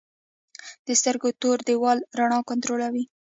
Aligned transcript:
د 0.85 0.87
سترګو 0.99 1.29
تور 1.41 1.57
دیوال 1.67 1.99
رڼا 2.19 2.39
کنټرولوي 2.49 3.03